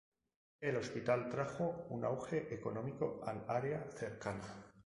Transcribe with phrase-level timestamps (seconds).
[0.61, 4.65] El hospital trajo un auge económico al área cercana.